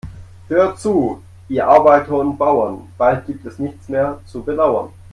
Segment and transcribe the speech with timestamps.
[0.47, 4.89] Hört zu, ihr Arbeiter und Bauern, bald gibt es nichts mehr zu bedauern.